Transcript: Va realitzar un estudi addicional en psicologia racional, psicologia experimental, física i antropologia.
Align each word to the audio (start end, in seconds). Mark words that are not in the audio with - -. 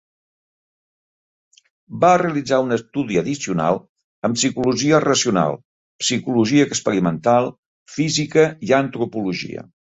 Va 2.05 2.13
realitzar 2.21 2.59
un 2.69 2.77
estudi 2.77 3.19
addicional 3.21 3.79
en 4.29 4.39
psicologia 4.39 5.03
racional, 5.05 5.61
psicologia 6.07 6.67
experimental, 6.73 7.55
física 7.99 8.51
i 8.71 8.79
antropologia. 8.83 9.67